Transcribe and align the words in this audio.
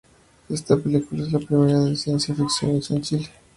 Esta 0.49 0.77
película 0.77 1.21
es 1.21 1.31
la 1.31 1.37
primera 1.37 1.79
de 1.81 1.95
ciencia 1.95 2.33
ficción 2.33 2.75
hecha 2.77 2.95
en 2.95 3.01
Chile. 3.03 3.29